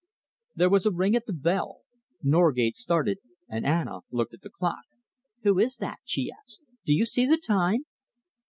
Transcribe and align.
There 0.55 0.71
was 0.71 0.87
a 0.87 0.91
ring 0.91 1.15
at 1.15 1.27
the 1.27 1.31
bell. 1.33 1.81
Norgate 2.23 2.75
started, 2.75 3.19
and 3.47 3.63
Anna 3.63 3.99
looked 4.09 4.33
at 4.33 4.41
the 4.41 4.49
clock. 4.49 4.85
"Who 5.43 5.59
is 5.59 5.77
that?" 5.77 5.99
she 6.05 6.31
asked. 6.31 6.61
"Do 6.87 6.93
you 6.95 7.05
see 7.05 7.27
the 7.27 7.37
time?" 7.37 7.85